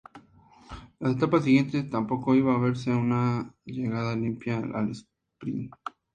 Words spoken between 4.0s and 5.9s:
limpia al sprint.